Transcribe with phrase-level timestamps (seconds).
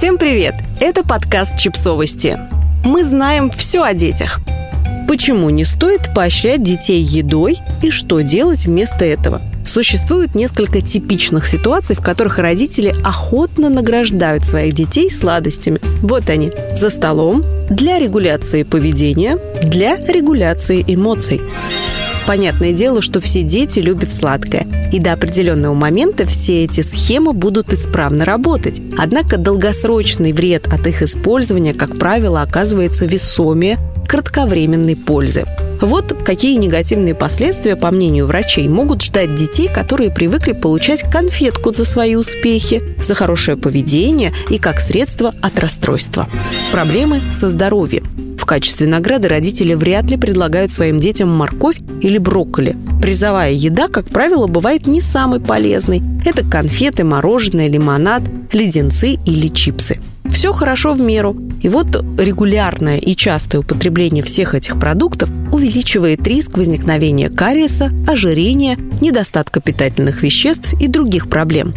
[0.00, 0.54] Всем привет!
[0.80, 2.38] Это подкаст «Чипсовости».
[2.82, 4.40] Мы знаем все о детях.
[5.06, 9.42] Почему не стоит поощрять детей едой и что делать вместо этого?
[9.62, 15.80] Существует несколько типичных ситуаций, в которых родители охотно награждают своих детей сладостями.
[16.00, 16.50] Вот они.
[16.76, 21.42] За столом, для регуляции поведения, для регуляции эмоций.
[22.30, 27.72] Понятное дело, что все дети любят сладкое, и до определенного момента все эти схемы будут
[27.72, 28.80] исправно работать.
[28.96, 35.44] Однако долгосрочный вред от их использования, как правило, оказывается весомее кратковременной пользы.
[35.80, 41.84] Вот какие негативные последствия, по мнению врачей, могут ждать детей, которые привыкли получать конфетку за
[41.84, 46.28] свои успехи, за хорошее поведение и как средство от расстройства.
[46.70, 52.76] Проблемы со здоровьем качестве награды родители вряд ли предлагают своим детям морковь или брокколи.
[53.00, 56.02] Призовая еда, как правило, бывает не самой полезной.
[56.24, 60.00] Это конфеты, мороженое, лимонад, леденцы или чипсы.
[60.28, 61.36] Все хорошо в меру.
[61.62, 69.60] И вот регулярное и частое употребление всех этих продуктов увеличивает риск возникновения кариеса, ожирения, недостатка
[69.60, 71.72] питательных веществ и других проблем.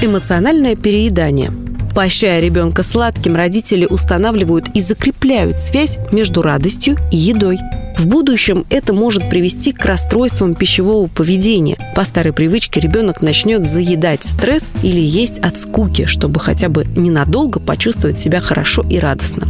[0.00, 1.50] Эмоциональное переедание–
[1.94, 7.58] Поощряя ребенка сладким, родители устанавливают и закрепляют связь между радостью и едой.
[7.98, 11.76] В будущем это может привести к расстройствам пищевого поведения.
[11.94, 17.60] По старой привычке ребенок начнет заедать стресс или есть от скуки, чтобы хотя бы ненадолго
[17.60, 19.46] почувствовать себя хорошо и радостно.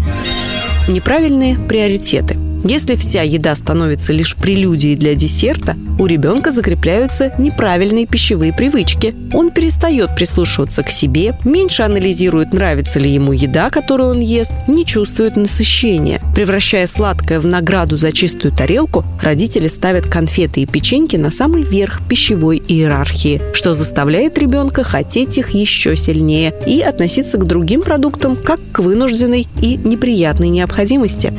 [0.89, 8.53] Неправильные приоритеты– если вся еда становится лишь прелюдией для десерта, у ребенка закрепляются неправильные пищевые
[8.53, 9.15] привычки.
[9.33, 14.87] Он перестает прислушиваться к себе, меньше анализирует, нравится ли ему еда, которую он ест, не
[14.87, 16.21] чувствует насыщения.
[16.35, 22.01] Превращая сладкое в награду за чистую тарелку, родители ставят конфеты и печеньки на самый верх
[22.09, 28.61] пищевой иерархии, что заставляет ребенка хотеть их еще сильнее и относиться к другим продуктам как
[28.73, 31.33] к вынужденной и неприятной необходимости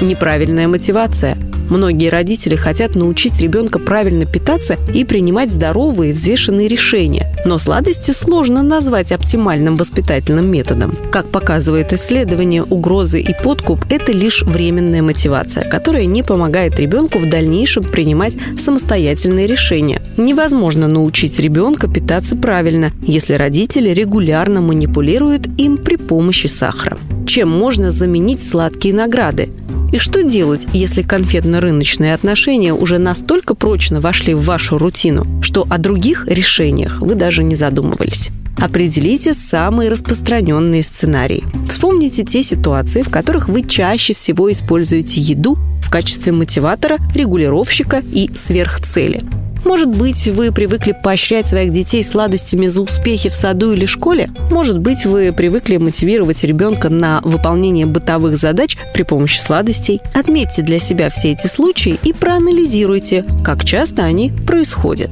[0.00, 1.36] неправильная мотивация.
[1.70, 7.32] Многие родители хотят научить ребенка правильно питаться и принимать здоровые, взвешенные решения.
[7.44, 10.96] Но сладости сложно назвать оптимальным воспитательным методом.
[11.12, 17.28] Как показывает исследование, угрозы и подкуп– это лишь временная мотивация, которая не помогает ребенку в
[17.28, 20.02] дальнейшем принимать самостоятельные решения.
[20.16, 26.98] Невозможно научить ребенка питаться правильно, если родители регулярно манипулируют им при помощи сахара.
[27.26, 29.50] Чем можно заменить сладкие награды?
[29.92, 35.78] И что делать, если конфетно-рыночные отношения уже настолько прочно вошли в вашу рутину, что о
[35.78, 38.30] других решениях вы даже не задумывались?
[38.56, 41.44] Определите самые распространенные сценарии.
[41.66, 48.30] Вспомните те ситуации, в которых вы чаще всего используете еду в качестве мотиватора, регулировщика и
[48.36, 49.22] сверхцели.
[49.64, 54.28] Может быть, вы привыкли поощрять своих детей сладостями за успехи в саду или школе?
[54.50, 60.00] Может быть, вы привыкли мотивировать ребенка на выполнение бытовых задач при помощи сладостей?
[60.14, 65.10] Отметьте для себя все эти случаи и проанализируйте, как часто они происходят.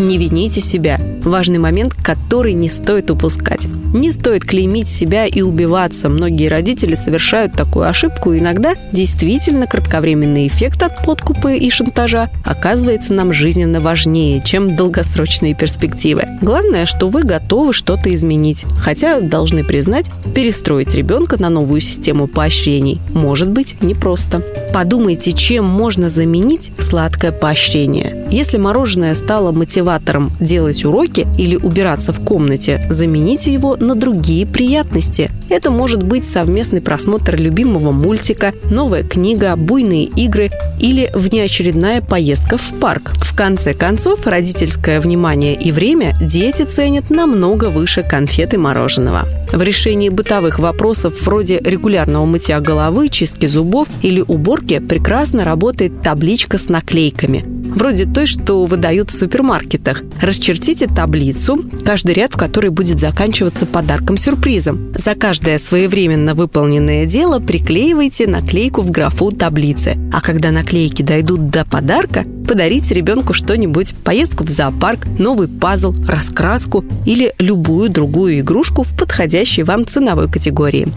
[0.00, 0.98] Не вините себя.
[1.22, 3.68] Важный момент, который не стоит упускать.
[3.92, 6.08] Не стоит клеймить себя и убиваться.
[6.08, 8.34] Многие родители совершают такую ошибку.
[8.34, 16.24] Иногда действительно кратковременный эффект от подкупа и шантажа оказывается нам жизненно важнее, чем долгосрочные перспективы.
[16.40, 18.64] Главное, что вы готовы что-то изменить.
[18.78, 24.42] Хотя, должны признать, перестроить ребенка на новую систему поощрений может быть непросто.
[24.72, 28.26] Подумайте, чем можно заменить сладкое поощрение.
[28.30, 34.46] Если мороженое стало мотивацией мотиватором делать уроки или убираться в комнате, замените его на другие
[34.46, 35.30] приятности.
[35.48, 42.72] Это может быть совместный просмотр любимого мультика, новая книга, буйные игры или внеочередная поездка в
[42.80, 43.12] парк.
[43.16, 49.26] В конце концов, родительское внимание и время дети ценят намного выше конфеты мороженого.
[49.52, 56.58] В решении бытовых вопросов вроде регулярного мытья головы, чистки зубов или уборки прекрасно работает табличка
[56.58, 57.59] с наклейками.
[57.70, 60.02] Вроде той, что выдают в супермаркетах.
[60.20, 64.92] Расчертите таблицу, каждый ряд в которой будет заканчиваться подарком-сюрпризом.
[64.96, 69.96] За каждое своевременно выполненное дело приклеивайте наклейку в графу таблицы.
[70.12, 76.84] А когда наклейки дойдут до подарка, подарите ребенку что-нибудь, поездку в зоопарк, новый пазл, раскраску
[77.06, 80.88] или любую другую игрушку в подходящей вам ценовой категории.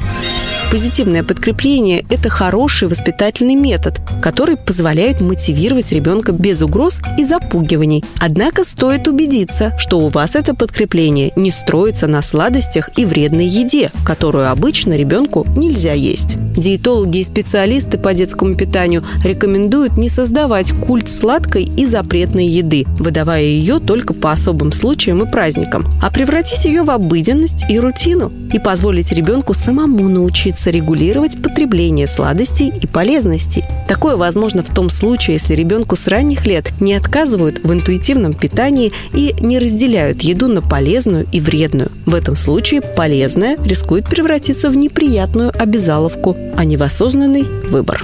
[0.74, 8.04] Позитивное подкрепление– это хороший воспитательный метод, который позволяет мотивировать ребенка без угроз и запугиваний.
[8.18, 13.92] Однако стоит убедиться, что у вас это подкрепление не строится на сладостях и вредной еде,
[14.04, 16.38] которую обычно ребенку нельзя есть.
[16.58, 23.44] Диетологи и специалисты по детскому питанию рекомендуют не создавать культ сладкой и запретной еды, выдавая
[23.44, 28.58] ее только по особым случаям и праздникам, а превратить ее в обыденность и рутину и
[28.58, 33.64] позволить ребенку самому научиться регулировать потребление сладостей и полезностей.
[33.88, 38.92] Такое возможно в том случае, если ребенку с ранних лет не отказывают в интуитивном питании
[39.14, 41.92] и не разделяют еду на полезную и вредную.
[42.06, 48.04] В этом случае полезная рискует превратиться в неприятную обязаловку, а не в осознанный выбор.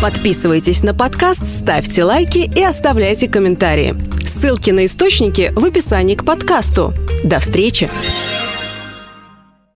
[0.00, 3.94] Подписывайтесь на подкаст, ставьте лайки и оставляйте комментарии.
[4.24, 6.94] Ссылки на источники в описании к подкасту.
[7.22, 7.88] До встречи!